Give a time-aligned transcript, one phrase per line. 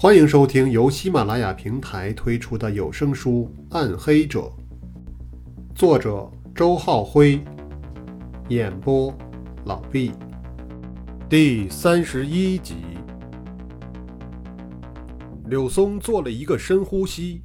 [0.00, 4.42] 欢迎收听由喜马拉雅平台推出的有声书《暗黑者》，
[5.74, 7.40] 作者周浩辉，
[8.48, 9.12] 演播
[9.64, 10.12] 老毕，
[11.28, 12.76] 第三十一集。
[15.46, 17.42] 柳松做了一个深呼吸，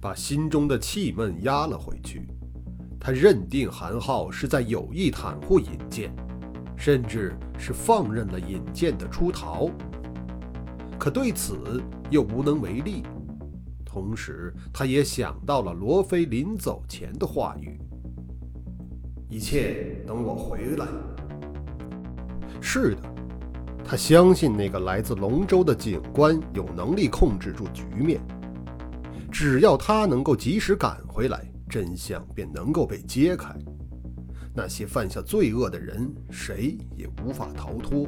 [0.00, 2.28] 把心中的气闷压了回去。
[3.00, 6.14] 他认定韩浩是在有意袒护尹健，
[6.76, 9.68] 甚至是放任了尹健的出逃。
[11.02, 13.02] 可对此又无能为力，
[13.84, 17.76] 同时他也想到了罗非临走前的话语
[19.28, 20.86] ：“一切等我回来。”
[22.62, 23.02] 是的，
[23.84, 28.20] 他相信那个来自龙州的警官有能力控制住局面，
[29.28, 33.52] 只要他能够及时赶回来，真相便能够被揭开。
[34.54, 38.06] 那些犯下罪恶的人，谁也无法逃脱。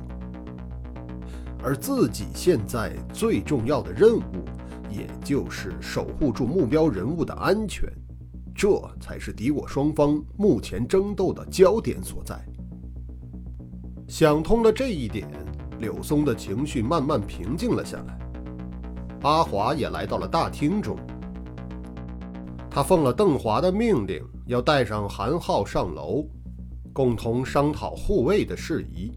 [1.65, 4.45] 而自己现在最重要的任务，
[4.91, 7.91] 也就是守护住目标人物的安全，
[8.55, 12.39] 这才是敌我双方目前争斗的焦点所在。
[14.06, 15.27] 想通了这一点，
[15.79, 18.19] 柳松的情绪慢慢平静了下来。
[19.23, 20.99] 阿华也来到了大厅中，
[22.71, 26.27] 他奉了邓华的命令，要带上韩浩上楼，
[26.93, 29.12] 共同商讨护卫的事宜。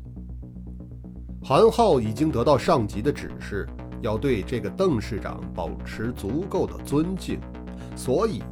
[1.48, 3.66] 韩浩已经得到上级的指示，
[4.02, 7.40] 要对这个邓市长保持足够的尊敬，
[7.96, 8.44] 所以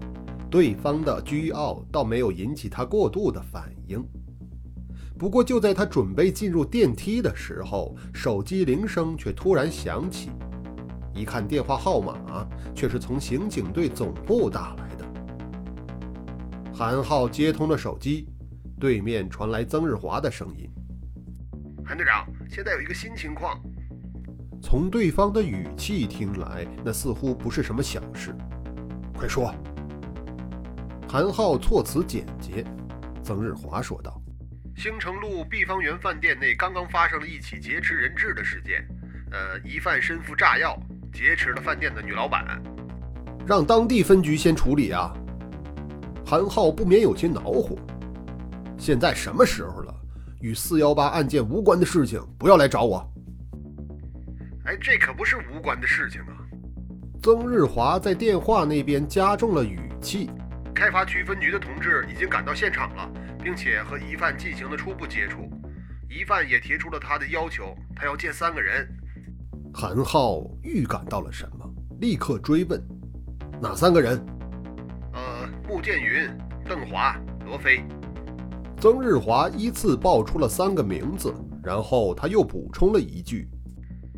[0.49, 4.01] 对方的倨傲倒没有引起他过度的反应。
[5.19, 10.29] 不过，就在他准备进入电梯的时候，手机铃声却突然响起。
[11.13, 15.05] 一看电话号码，却是从刑警队总部打来的。
[16.73, 18.29] 韩浩接通了手机，
[18.79, 20.69] 对面传来曾日华的声音。
[21.87, 23.61] 韩队长，现在有一个新情况。
[24.59, 28.35] 从对方的语气听来，那似乎不是什么小事。
[29.13, 29.53] 快说。
[31.07, 32.65] 韩浩措辞简洁。
[33.23, 34.19] 曾日华说道
[34.75, 38.83] ：“兴城路碧芳园饭店内刚刚发生了一起劫持人质的事件。
[39.31, 40.75] 呃，疑犯身负炸药，
[41.13, 42.59] 劫持了饭店的女老板。
[43.45, 45.13] 让当地分局先处理啊。”
[46.25, 47.77] 韩浩不免有些恼火。
[48.75, 49.94] 现在什么时候了？
[50.45, 53.11] 与四幺八案件无关的事情，不要来找我。
[54.65, 56.37] 哎，这可不是无关的事情啊！
[57.23, 60.29] 曾日华在电话那边加重了语气。
[60.75, 63.11] 开发区分局的同志已经赶到现场了，
[63.43, 65.49] 并且和疑犯进行了初步接触。
[66.07, 68.87] 疑犯也提出了他的要求，他要见三个人。
[69.73, 71.67] 韩浩预感到了什么，
[71.99, 72.79] 立刻追问：
[73.59, 74.23] 哪三个人？
[75.13, 76.29] 呃，穆剑云、
[76.65, 77.83] 邓华、罗飞。
[78.85, 83.49] 曾日华依次报出了三个名字，然后他又补充了一句：“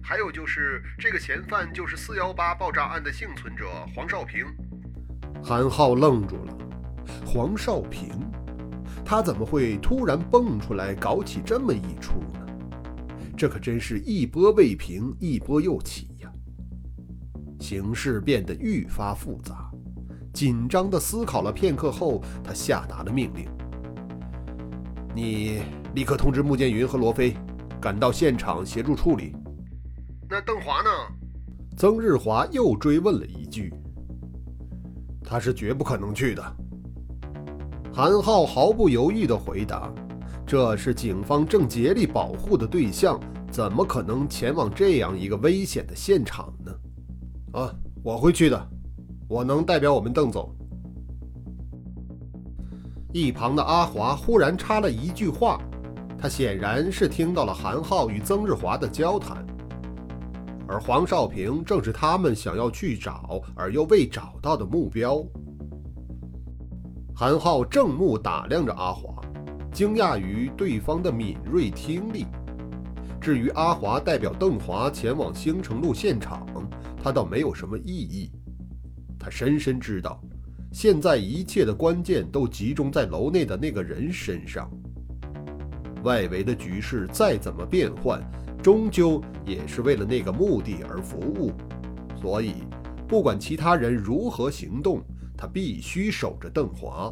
[0.04, 4.46] 还有就是这个嫌犯就是四幺八爆炸案的幸存者黄少平。”
[5.42, 6.58] 韩浩愣住了，
[7.26, 8.10] 黄少平，
[9.06, 12.46] 他怎么会突然蹦出来搞起这么一出呢？
[13.38, 16.30] 这可真是一波未平，一波又起呀！
[17.62, 19.72] 形势变得愈发复杂，
[20.34, 23.48] 紧张地思考了片刻后，他下达了命令。
[25.18, 25.64] 你
[25.96, 27.36] 立刻通知穆剑云和罗非，
[27.82, 29.36] 赶到现场协助处理。
[30.30, 30.90] 那邓华呢？
[31.76, 33.74] 曾日华又追问了一句。
[35.24, 36.56] 他是绝不可能去的。
[37.92, 39.92] 韩浩毫不犹豫地回答
[40.46, 43.20] ：“这是警方正竭力保护的对象，
[43.50, 46.72] 怎么可能前往这样一个危险的现场呢？”
[47.60, 47.74] 啊，
[48.04, 48.70] 我会去的，
[49.28, 50.56] 我能代表我们邓总。
[53.20, 55.60] 一旁的阿华忽然插了一句话，
[56.20, 59.44] 他显然是听到了韩浩与曾日华的交谈，
[60.68, 65.26] 而黄少平正是他们想要去找而又未找到的目标。
[67.16, 69.20] 韩浩正目打量着阿华，
[69.74, 72.28] 惊讶于对方的敏锐听力。
[73.20, 76.46] 至于阿华代表邓华前往兴城路现场，
[77.04, 78.32] 他倒没有什么异议。
[79.18, 80.22] 他深深知道。
[80.72, 84.70] 现在一切的关键都集中在楼内的那个人身上。
[86.04, 88.22] 外围的局势再怎么变换，
[88.62, 91.52] 终究也是为了那个目的而服务。
[92.22, 92.54] 所以，
[93.08, 95.02] 不管其他人如何行动，
[95.36, 97.12] 他必须守着邓华，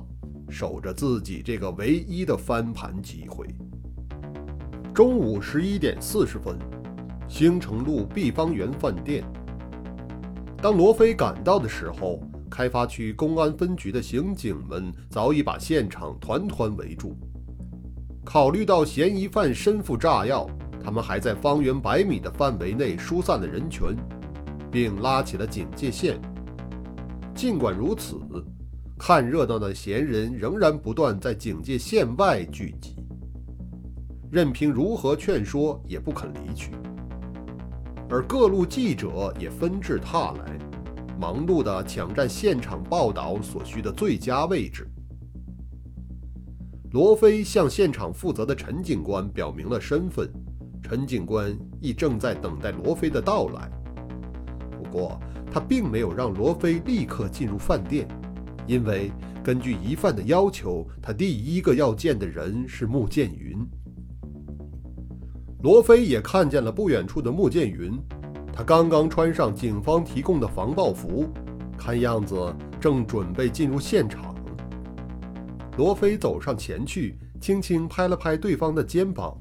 [0.49, 3.47] 守着自己这个唯一的翻盘机会。
[4.93, 6.57] 中午十一点四十分，
[7.27, 9.23] 兴城路碧芳园饭店。
[10.61, 12.21] 当罗非赶到的时候。
[12.55, 17.13] 开发区公安分局的刑警们早已把现场团团围住。
[18.23, 20.49] 考虑到嫌疑犯身负炸药，
[20.81, 23.89] 他们还在方圆百米的范围内疏散了人群，
[24.71, 26.17] 并拉起了警戒线。
[27.35, 28.17] 尽管如此，
[28.97, 32.95] 看热闹的闲人仍然不断在警戒线外聚集，
[34.31, 36.71] 任凭如何劝说也不肯离去。
[38.09, 40.57] 而各路记者也纷至沓来，
[41.19, 44.87] 忙碌地抢占现场报道所需的最佳位置。
[46.91, 50.31] 罗非向现场负责的陈警官表明了身份，
[50.81, 53.69] 陈警官亦正在等待罗非的到来。
[54.71, 55.19] 不过，
[55.51, 58.07] 他并没有让罗非立刻进入饭店，
[58.65, 59.11] 因为
[59.43, 63.57] 根据疑犯的要求，他第一个要见的人是穆剑云。
[65.63, 67.91] 罗非也看见了不远处的穆剑云，
[68.55, 71.27] 他刚刚穿上警方提供的防爆服，
[71.77, 74.33] 看样子正准备进入现场。
[75.77, 79.37] 罗非走上前去，轻轻拍了拍对方的肩膀。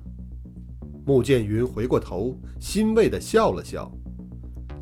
[1.06, 3.88] 穆剑云回过头，欣慰地笑了笑。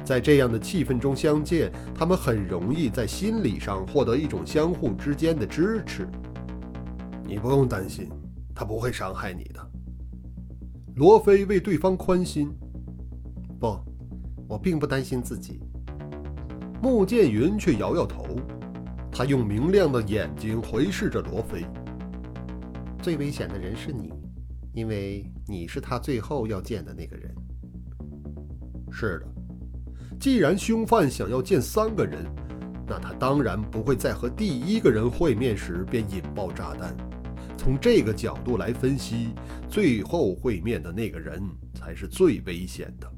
[0.02, 6.08] 在这样的气氛中相见，他们很容易在心理上获得一种相互之间的支持。
[7.26, 8.08] 你不用担心，
[8.55, 9.61] 他不会伤害你的。
[10.96, 12.50] 罗非为对方宽心，
[13.61, 13.79] 不，
[14.52, 15.60] 我并不担心自己。
[16.82, 18.37] 穆剑云却摇摇头，
[19.10, 21.64] 他用明亮的眼睛回视着罗非。
[23.00, 24.12] 最危险的人是你，
[24.75, 27.34] 因为你是他最后要见的那个人。
[28.90, 29.26] 是的，
[30.20, 32.22] 既然凶犯想要见三个人，
[32.87, 36.94] 那他当然不会在和第一个人会面时便引爆炸弹。
[37.56, 39.31] 从这个角度来分析，
[39.66, 43.10] 最后会面的那个人才是最危险的。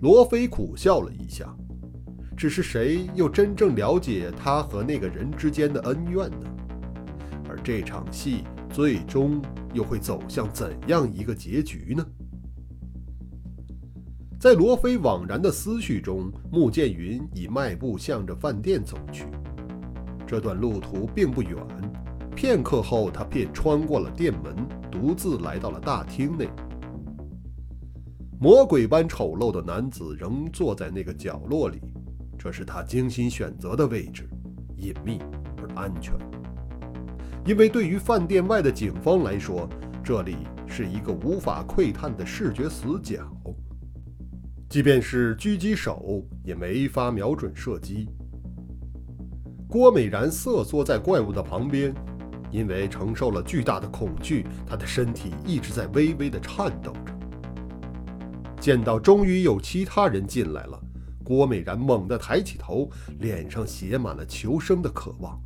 [0.00, 1.54] 罗非苦笑了一下，
[2.34, 6.46] 只是谁又真正了解他和那个人之间的恩怨呢？
[7.46, 9.42] 而这场戏最终
[9.74, 12.06] 又会走向怎样一个结局呢？
[14.38, 19.26] 在罗非惘然的思绪中，穆剑云已迈步向着饭店走去。
[20.26, 21.54] 这段路途并不远。
[22.34, 24.56] 片刻后，他便穿过了店门，
[24.90, 26.48] 独自来到了大厅内。
[28.42, 31.78] 魔鬼般丑陋的男子仍坐在那个角落里，
[32.38, 34.26] 这是他精心选择的位置，
[34.78, 35.18] 隐秘
[35.58, 36.14] 而安全。
[37.44, 39.68] 因为对于饭店外的警方来说，
[40.02, 43.20] 这里是一个无法窥探的视觉死角，
[44.70, 48.08] 即便是狙击手也没法瞄准射击。
[49.68, 51.94] 郭美然瑟缩在怪物的旁边。
[52.50, 57.19] 因为承受了巨大的恐惧，他的身体一直在微微的颤抖着。
[58.60, 60.78] 见到终于有其他人进来了，
[61.24, 65.40] 郭美然猛地抬起头，脸上写满了求生的渴望。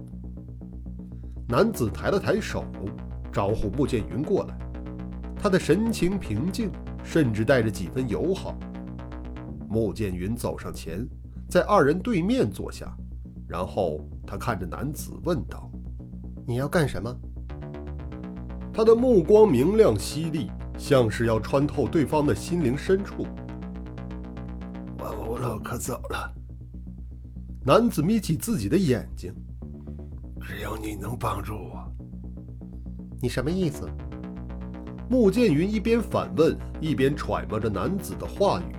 [1.48, 2.64] 男子抬了抬手，
[3.32, 4.58] 招呼穆剑云过来，
[5.36, 6.70] 他的神情平静，
[7.04, 8.58] 甚至带着几分友好。
[9.68, 11.06] 穆剑云走上前，
[11.48, 12.92] 在二人对面坐下，
[13.46, 15.70] 然后他看着男子问道。
[16.46, 17.16] 你要干什么？
[18.72, 23.26] 他的目光明亮犀利，像是要穿透对方的心灵深处。
[24.98, 26.32] 我无路可走了。
[27.64, 29.34] 男子眯起自己的眼睛。
[30.40, 31.90] 只有你能帮助我。
[33.22, 33.88] 你什么意思？
[35.08, 38.74] 穆剑云一边反问，一边揣摩着男子的话语。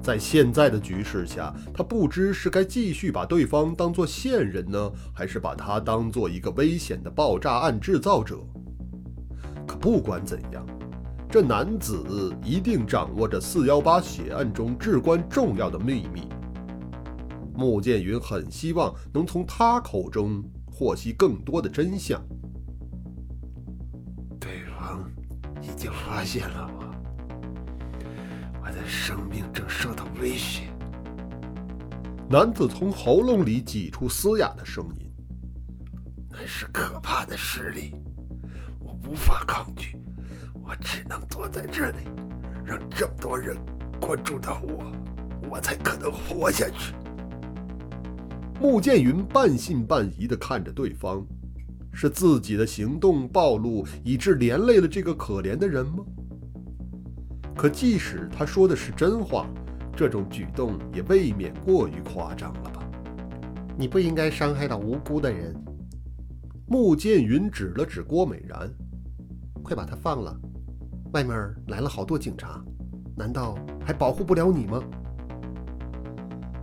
[0.00, 8.38] 在现在的局势下，他不知是该继续把对方当作线人呢，还是把他当做一个危险的爆炸案制造者。
[9.80, 10.66] 不管怎样，
[11.30, 16.28] 这男子一定掌握着四幺八血案中至关重要的秘密。
[17.54, 22.22] 穆剑云很希望能从他口中获悉更多的真相。
[24.38, 25.10] 对方
[25.60, 26.84] 已经发现了我。
[28.62, 30.64] 我的生命正受到威胁。
[32.30, 35.10] 男子从喉咙里挤出嘶哑的声音
[36.30, 37.94] ：“那是可怕的势力，
[39.08, 39.96] 无法抗拒，
[40.62, 41.98] 我只能躲在这里，
[42.64, 43.56] 让这么多人
[43.98, 44.92] 关注到我，
[45.50, 46.94] 我才可能活下去。”
[48.60, 51.24] 穆剑云半信半疑地看着对方
[51.92, 56.04] ：“是自己的行动暴露，以致连累了这个可怜的人吗？”
[57.56, 59.48] 可即使他说的是真话，
[59.96, 62.88] 这种举动也未免过于夸张了吧？
[63.76, 65.54] 你不应该伤害到无辜的人。
[66.66, 68.70] 穆剑云指了指郭美然
[69.62, 70.34] ：“快把他放了，
[71.12, 72.62] 外面来了好多警察，
[73.16, 74.82] 难道还保护不了你吗？”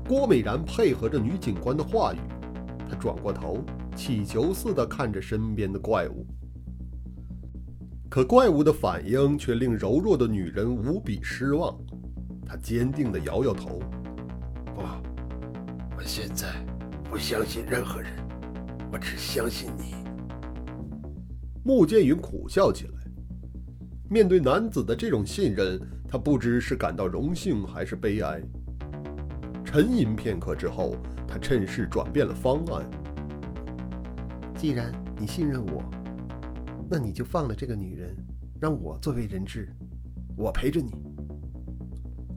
[0.07, 2.17] 郭美然配合着女警官的话语，
[2.87, 3.63] 她转过头，
[3.95, 6.25] 乞求似的看着身边的怪物。
[8.07, 11.75] 可怪物的反应却令柔弱的女人无比失望。
[12.45, 13.79] 她坚定地摇摇头
[14.75, 14.83] ：“不，
[15.97, 16.45] 我现在
[17.09, 18.11] 不相信任何人，
[18.91, 19.95] 我只相信你。”
[21.65, 22.93] 穆剑云苦笑起来。
[24.07, 28.39] 面对男子的这种信任，他不知是感到荣幸还是悲哀。
[29.63, 30.95] 沉吟片刻之后，
[31.27, 32.87] 他趁势转变了方案
[34.55, 35.83] ：“既然你信任我，
[36.87, 38.15] 那你就放了这个女人，
[38.61, 39.75] 让我作为人质，
[40.37, 40.91] 我陪着你。”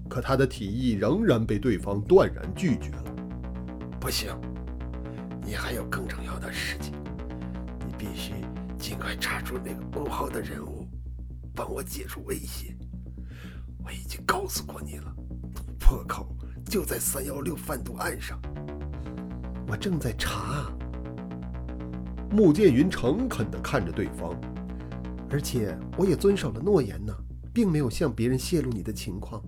[0.09, 3.15] 可他的提议仍然被对方断然拒绝了。
[4.01, 4.35] 不行，
[5.45, 6.95] 你还有更重要的事情，
[7.87, 8.33] 你必须
[8.79, 10.87] 尽快查出那个幕后的人物，
[11.55, 12.75] 帮我解除威胁。
[13.85, 15.15] 我已经告诉过你了，
[15.55, 18.41] 突破口就在三幺六贩毒案上。
[19.67, 20.71] 我正在查。
[22.31, 24.39] 穆剑云诚恳地看着对方，
[25.31, 27.15] 而且我也遵守了诺言呢，
[27.55, 29.43] 并没有向别人泄露你的情况。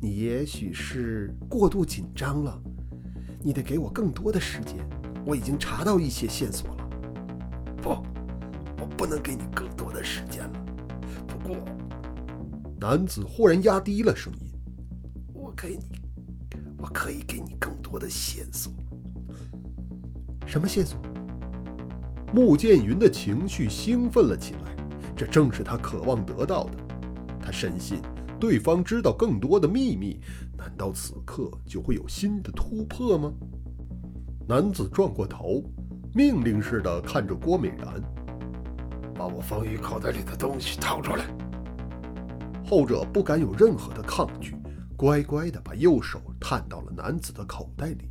[0.00, 2.60] 你也许是过度紧张了，
[3.42, 4.76] 你得给我更多的时间。
[5.24, 6.88] 我已经查到一些线索了。
[7.82, 8.04] 不，
[8.96, 10.66] 不能给你更多的时间了。
[11.26, 11.56] 不过，
[12.80, 14.52] 男子忽然压低了声音
[15.34, 16.00] ：“我给你，
[16.78, 18.72] 我可以给你更多的线索。
[20.46, 20.98] 什么线索？”
[22.32, 24.76] 穆剑云的情绪兴奋了起来，
[25.16, 26.78] 这正是他渴望得到的。
[27.40, 28.00] 他深信。
[28.38, 30.20] 对方知道更多的秘密，
[30.58, 33.32] 难道此刻就会有新的突破吗？
[34.46, 35.64] 男子转过头，
[36.14, 37.98] 命令似的看着郭美然
[39.16, 41.24] ：“把我方宇口袋里的东西掏出来。”
[42.64, 44.56] 后者不敢有任何的抗拒，
[44.96, 48.10] 乖乖的把右手探到了男子的口袋里，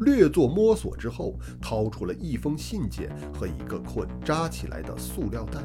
[0.00, 5.60] 略作摸索之后，掏出了一封信件和一个捆扎起来的塑料袋。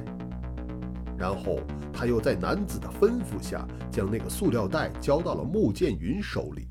[1.17, 1.61] 然后
[1.91, 6.67] 他又在男子的吩咐下，将那个塑料袋交到了穆剑云手里。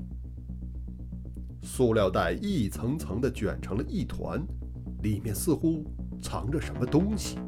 [1.61, 4.41] 塑料袋一层层地卷成了一团，
[5.03, 5.83] 里面似乎
[6.21, 7.39] 藏着什么东西。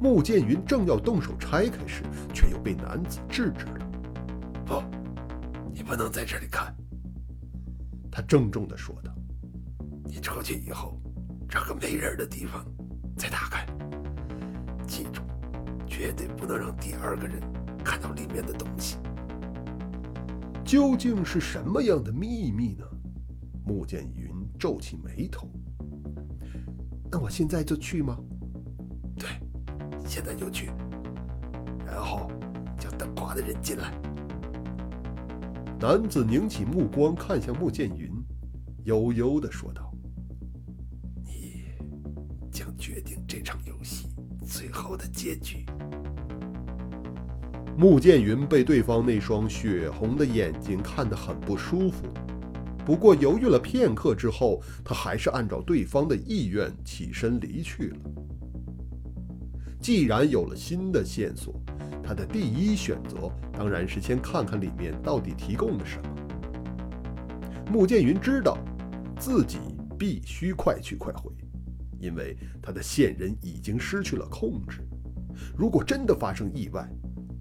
[0.00, 2.02] 穆剑云正要动手拆开时，
[2.34, 3.90] 却又被男子制止了。
[4.66, 4.82] “不，
[5.72, 6.74] 你不能在这里看。”
[8.10, 9.14] 他郑重地说道
[10.04, 11.00] ，“你出去以后，
[11.48, 12.64] 找个没人的地方
[13.16, 13.66] 再打开。
[14.86, 15.22] 记住。”
[15.94, 17.38] 绝对不能让第二个人
[17.84, 18.96] 看到里面的东西。
[20.64, 22.84] 究竟是什么样的秘密呢？
[23.64, 25.48] 穆剑云皱起眉头。
[27.12, 28.16] 那我现在就去吗？
[29.18, 29.28] 对，
[30.06, 30.70] 现在就去。
[31.86, 32.30] 然后
[32.78, 33.92] 叫等华的人进来。
[35.78, 38.10] 男子拧起目光看向穆剑云，
[38.84, 39.92] 悠悠的说道
[41.22, 41.64] ：“你
[42.50, 44.08] 将决定这场游戏
[44.46, 45.66] 最后的结局。”
[47.76, 52.06] 穆剑云被对方那双血红的眼睛看得很不舒服，
[52.84, 57.96] 不过犹豫了片刻之后，他还是按照对方的意愿起身离去了。
[59.80, 61.60] 既然有了新的线索，
[62.02, 66.08] 他的第一选择当然是先看看里面到底提供了什么。
[67.70, 68.58] 穆剑云知道
[69.18, 69.58] 自己
[69.98, 71.32] 必须快去快回，
[72.00, 74.80] 因为他的线人已经失去了控制。
[75.56, 76.88] 如果真的发生意外，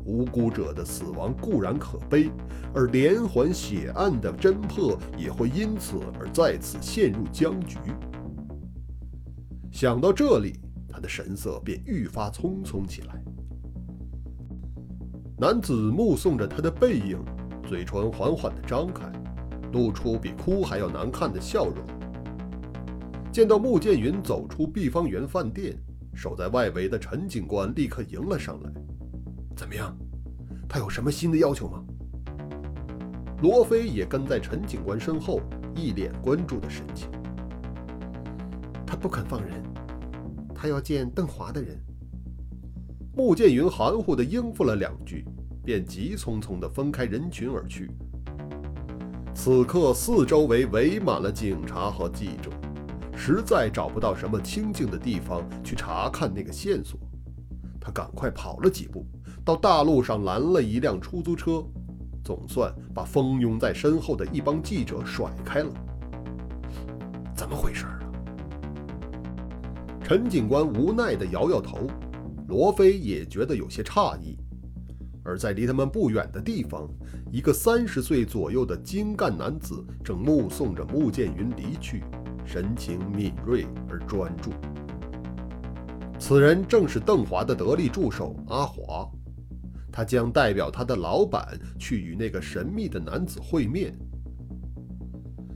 [0.06, 2.30] 无辜者的死亡固然可悲，
[2.74, 7.78] 而连环血案的侦破也会因此而再次陷入僵局。
[9.72, 13.24] 想到这里，他的神色便愈发匆匆起来。
[15.38, 17.18] 男子目送着他的背影，
[17.68, 19.12] 嘴唇缓缓地张开，
[19.72, 21.76] 露出比哭还要难看的笑容。
[23.32, 25.76] 见到穆剑云走出碧芳园饭店，
[26.14, 28.72] 守在外围的陈警官立刻迎了上来。
[29.56, 29.96] 怎么样？
[30.68, 31.84] 他有什么新的要求吗？
[33.42, 35.42] 罗非也跟在陈警官身后，
[35.76, 37.10] 一脸关注的神情。
[38.86, 39.64] 他不肯放人，
[40.54, 41.78] 他要见邓华的人。
[43.16, 45.26] 穆剑云含糊地应付了两句，
[45.66, 47.90] 便急匆匆地分开人群而去。
[49.34, 52.52] 此刻四周围围满了警察和记者，
[53.16, 57.00] 实在找不到什么清静的地方去查看那个线索。
[57.80, 59.06] 他赶快跑了几步。
[59.52, 61.62] 到大路上拦了一辆出租车，
[62.24, 65.70] 总算把蜂拥在身后的一帮记者甩开了。
[67.36, 68.00] 怎么回事啊？
[70.02, 71.80] 陈警官无奈地摇摇头，
[72.48, 74.38] 罗非也觉得有些诧异。
[75.22, 76.88] 而在离他们不远的地方，
[77.30, 82.06] 一个三十岁左右的精干男子正目送着穆剑云离去，
[82.46, 84.52] 神情敏锐而专注。
[86.18, 89.06] 此人正是邓华的得力助手阿华。
[89.92, 93.94] 他将代表他的老板去与那个神秘的男子会面。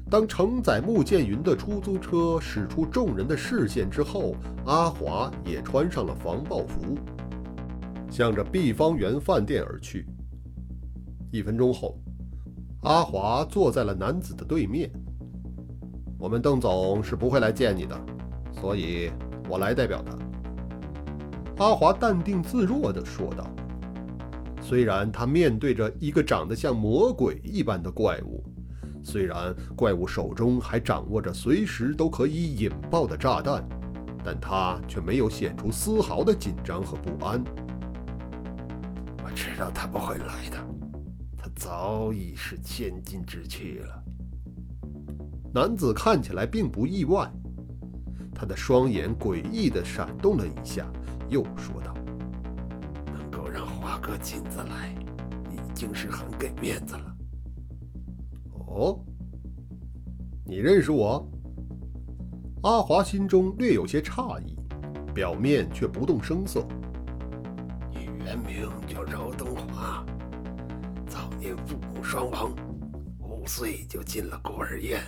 [0.09, 6.97] 当承载穆剑云的出租车驶出众人的视线之后，阿华也穿上了防爆服，
[8.09, 10.05] 向着碧芳园饭店而去。
[11.31, 11.97] 一分钟后，
[12.81, 14.91] 阿华坐在了男子的对面。
[16.19, 17.99] 我们邓总是不会来见你的，
[18.53, 19.11] 所以
[19.49, 21.65] 我来代表他。
[21.65, 23.49] 阿华淡定自若地说道。
[24.67, 28.43] 虽然他面对着一个长得像魔鬼一般的怪物。
[29.03, 33.63] 虽然怪物手中还掌握着随时都可以引爆的炸弹，
[34.23, 37.43] 但他却没有显出丝毫的紧张和不安。
[39.23, 40.57] 我知道他不会来的，
[41.37, 44.03] 他早已是千金之躯了。
[45.53, 47.31] 男子看起来并不意外，
[48.33, 50.91] 他的双眼诡异地闪动了一下，
[51.29, 51.94] 又说道
[54.05, 54.95] ：“让华哥亲自来，
[55.49, 57.15] 已经是很给面子了。”
[58.53, 59.03] 哦，
[60.45, 61.27] 你认识我？
[62.61, 64.55] 阿华心中略有些诧异，
[65.13, 66.67] 表面却不动声色。
[67.89, 70.05] 你原名叫饶东华，
[71.07, 72.53] 早年父母双亡，
[73.19, 75.01] 五岁就进了孤儿院，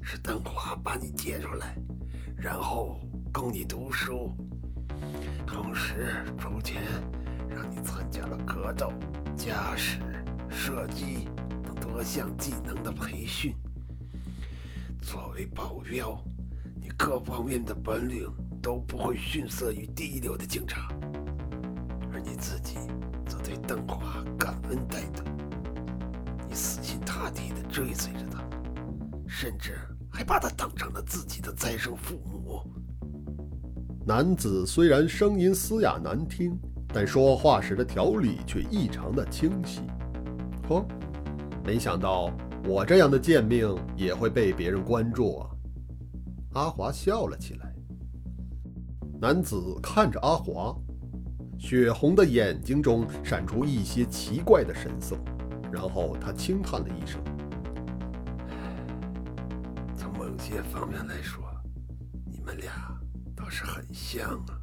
[0.00, 1.76] 是邓华把你接出来，
[2.36, 2.98] 然后
[3.32, 4.32] 供你读书，
[5.46, 7.02] 同时出钱让
[7.74, 8.92] 你参加了格斗、
[9.36, 9.98] 驾驶、
[10.48, 11.26] 射击
[11.64, 11.74] 等。
[11.94, 13.54] 多项技能的培训，
[15.00, 16.20] 作为保镖，
[16.80, 18.28] 你各方面的本领
[18.60, 20.88] 都不会逊色于第一流的警察，
[22.12, 22.78] 而你自己
[23.28, 25.22] 则对邓华感恩戴德，
[26.48, 28.42] 你死心塌地地追随着他，
[29.28, 29.78] 甚至
[30.10, 32.60] 还把他当成了自己的再生父母。
[34.04, 36.58] 男子虽然声音嘶哑难听，
[36.94, 39.82] 但说话时的条理却异常的清晰。
[40.68, 40.84] 嚯！
[41.66, 42.30] 没想到
[42.66, 45.50] 我这样的贱命也会被别人关注啊！
[46.52, 47.74] 阿华笑了起来。
[49.20, 50.76] 男子看着阿华，
[51.58, 55.16] 血红的眼睛中闪出一些奇怪的神色，
[55.72, 57.18] 然后他轻叹了一声
[59.96, 61.42] ：“从某些方面来说，
[62.30, 62.70] 你们俩
[63.34, 64.60] 倒是很像啊。”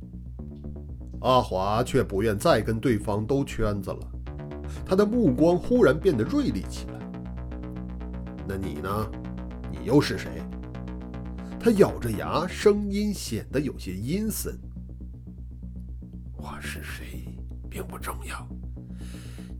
[1.21, 3.99] 阿华却不愿再跟对方兜圈子了。
[4.85, 6.99] 他的目光忽然变得锐利起来。
[8.47, 9.11] 那你呢？
[9.71, 10.29] 你又是谁？
[11.59, 14.57] 他咬着牙，声音显得有些阴森。
[16.35, 17.25] 我是谁
[17.69, 18.47] 并不重要，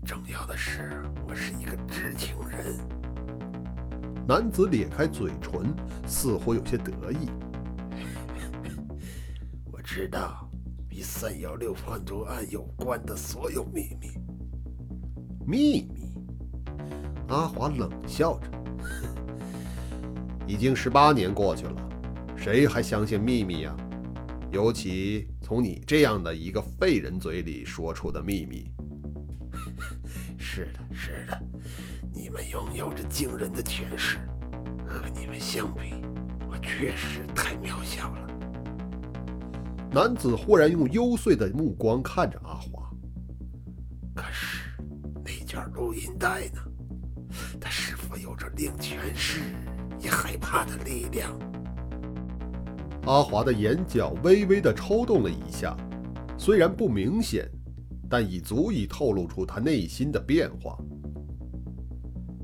[0.03, 2.75] 重要的是我是一个知情人。
[4.27, 5.73] 男子咧开嘴唇，
[6.07, 7.29] 似乎有些得意。
[9.71, 10.40] 我知道
[11.01, 14.11] 与三幺六贩毒案有关的所有秘密。
[15.47, 16.13] 秘密？
[17.27, 18.51] 阿华冷笑着。
[20.45, 21.89] 已经十八年过去了，
[22.37, 23.75] 谁还相信秘密呀？
[24.51, 28.71] 尤其从你这样的一个废人嘴里说出的秘密。
[30.37, 31.41] 是的，是的，
[32.13, 34.19] 你们拥有着惊人的权势，
[34.85, 35.95] 和你们相比，
[36.47, 38.30] 我确实太渺小了。
[39.93, 42.89] 男子忽然用幽邃的目光看着阿华。
[44.15, 44.69] 可是
[45.23, 46.61] 那卷录音带呢？
[47.59, 49.41] 它是否有着令权势？
[49.99, 51.37] 也害怕的力量。
[53.05, 55.75] 阿华的眼角微微的抽动了一下，
[56.37, 57.45] 虽然不明显，
[58.09, 60.77] 但已足以透露出他内心的变化。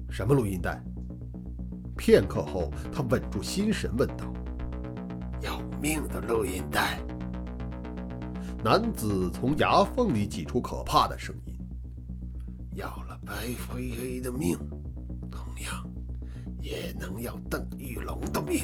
[0.09, 0.83] 什么录音带？
[1.95, 4.33] 片刻后，他稳住心神问道
[5.41, 6.99] ：“要命的录音带！”
[8.63, 11.57] 男子从牙缝里挤出可怕的声音
[12.75, 14.57] ：“要了白飞飞的命，
[15.31, 15.87] 同样。”
[16.59, 18.63] 也能要邓玉龙的命。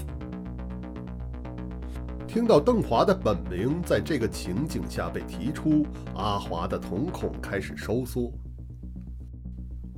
[2.27, 8.29] 听到邓华的本名在这个情景下被提出，阿华的瞳孔开始收缩。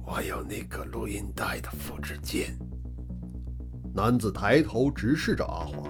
[0.05, 2.55] 我有那个录音带的复制件。
[3.91, 5.89] 男子抬头直视着阿华，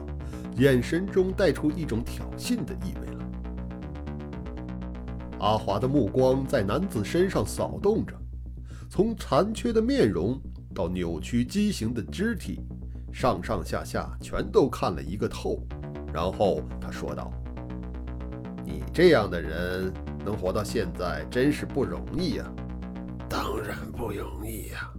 [0.56, 3.15] 眼神中带出一种挑衅的意味了。
[5.40, 8.16] 阿华的目光在男子身上扫动着，
[8.90, 10.40] 从残缺的面容。
[10.74, 12.60] 到扭曲畸形的肢体，
[13.14, 15.66] 上上下下全都看了一个透。
[16.14, 17.32] 然后他说道
[18.66, 19.90] ：“你这样的人
[20.26, 22.54] 能活到现在，真是不容易呀。
[23.30, 24.92] ”“当然不容易呀。”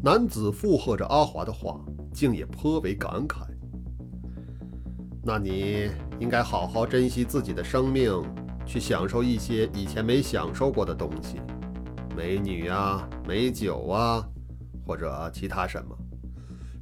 [0.00, 1.80] 男子附和着阿华的话，
[2.12, 3.44] 竟也颇为感慨。
[5.20, 8.12] “那你应该好好珍惜自己的生命，
[8.66, 11.40] 去享受一些以前没享受过的东西，
[12.16, 14.26] 美女啊，美酒啊，
[14.86, 15.96] 或者其他什么，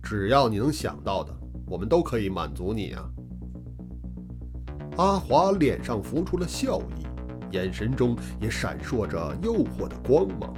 [0.03, 1.35] 只要你能想到的，
[1.66, 3.09] 我们都可以满足你啊。
[4.99, 7.07] 阿华脸上浮出了笑意，
[7.55, 10.53] 眼神中也闪烁着诱惑的光芒。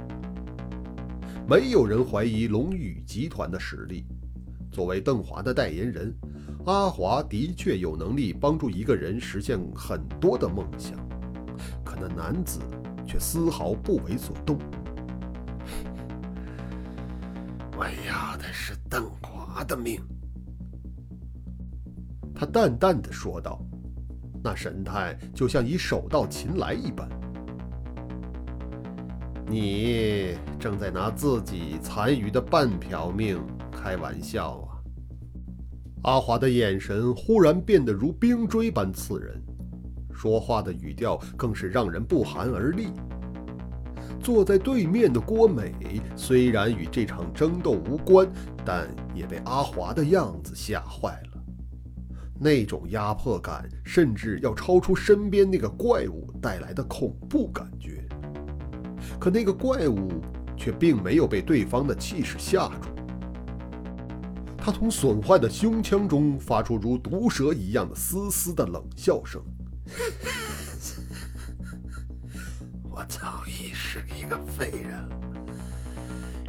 [1.47, 4.05] 没有人怀疑龙宇集团的实力。
[4.71, 6.13] 作为邓华的代言人，
[6.65, 11.04] 阿华的确有能力帮助一个人实现很多的梦想。
[11.99, 12.59] 那男子
[13.05, 14.57] 却丝毫不为所动。
[17.77, 20.01] 我要的是邓华的命。
[22.33, 23.59] 他淡淡的说道，
[24.43, 27.07] 那神态就像已手到擒来一般。
[29.47, 33.39] 你正在拿自己残余的半条命
[33.71, 34.75] 开玩笑啊！
[36.03, 39.41] 阿华的眼神忽然变得如冰锥般刺人，
[40.25, 42.87] 说话的语调更是让人不寒而栗。
[44.19, 48.27] 坐在对面的郭美虽然与这场争斗无关，
[48.65, 51.39] 但也被阿华的样子吓坏了。
[52.39, 58.03] 那种压迫感，甚至要超出身边那个怪物带来的恐怖感觉。
[59.19, 60.09] 可那个怪物
[60.57, 62.89] 却并没有被对方的气势吓住，
[64.57, 69.39] 他从损坏的胸腔中发出如毒蛇一样的嘶嘶的冷笑声。
[72.89, 75.19] 我早已是一个废人了，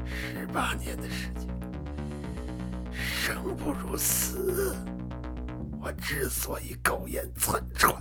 [0.07, 1.49] 十八年的时间，
[2.92, 4.77] 生不如死。
[5.81, 7.94] 我之所以苟延残喘，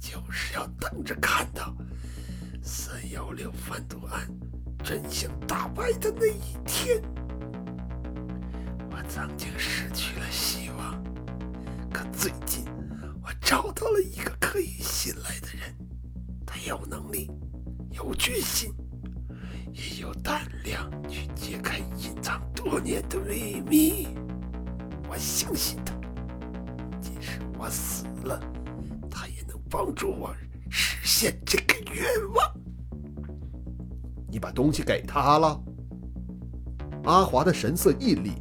[0.00, 1.74] 就是要等着看到。
[2.62, 4.26] 三幺六贩毒案
[4.82, 7.02] 真相大白的那一天，
[8.90, 11.02] 我曾经失去了希望，
[11.92, 12.64] 可最近
[13.22, 15.74] 我找到了一个可以信赖的人，
[16.46, 17.28] 他有能力，
[17.90, 18.72] 有决心，
[19.72, 24.06] 也有胆量去揭开隐藏多年的秘密。
[25.10, 25.92] 我相信他，
[27.00, 28.40] 即使我死了，
[29.10, 30.32] 他也能帮助我。
[30.70, 32.54] 实现这个愿望，
[34.28, 35.60] 你把东西给他了。
[37.06, 38.34] 阿华的神色一凛，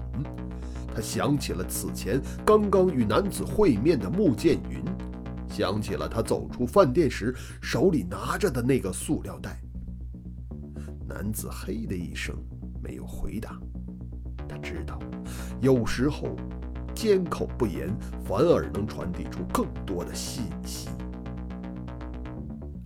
[0.94, 4.84] 他想起了此前刚刚与男子会面的穆剑云，
[5.54, 9.62] 想起了他走出饭店时手里拿着的那个塑料袋。
[11.08, 12.36] 男子嘿的一声，
[12.82, 13.60] 没有回答。
[14.50, 14.98] 他知道，
[15.62, 16.36] 有时候
[16.96, 20.90] 缄口不言，反而能传递出更多的信息。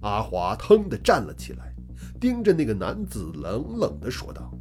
[0.01, 1.73] 阿华腾地站了起来，
[2.19, 4.51] 盯着那个男子，冷冷地说道：“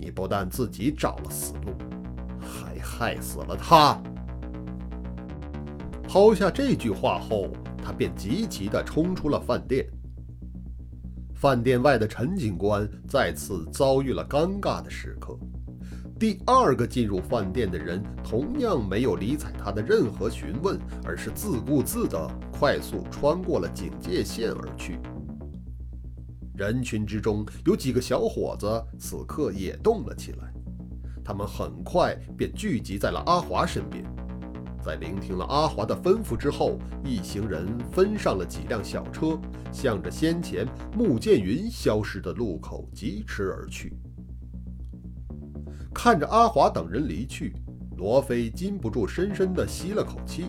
[0.00, 1.74] 你不但自己找了死路，
[2.40, 4.02] 还害死了他。”
[6.12, 7.48] 抛下这句话后，
[7.82, 9.88] 他便急急地冲出了饭店。
[11.34, 15.34] 饭店外的陈警官再次遭遇了尴尬的时刻。
[16.20, 24.98] 第二个进入饭店的人同样没有理睬他的任何询问，而是自顾自地快速穿过了警戒线而去。
[26.58, 28.66] 人群之中有几个小伙子
[28.98, 30.52] 此刻也动了起来，
[31.24, 34.04] 他们很快便聚集在了阿华身边。
[34.84, 39.38] 在聆听了阿华的吩咐之后，一行人分上了几辆小车，
[39.72, 40.66] 向着先前
[40.96, 43.94] 穆剑云消失的路口疾驰而去。
[45.94, 47.54] 看着阿华等人离去，
[47.96, 50.46] 罗非禁不住深深地吸了口气。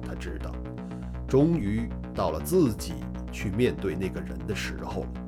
[0.00, 0.50] 他知道，
[1.26, 2.94] 终于到了自己
[3.30, 5.27] 去面对那个人的时候了。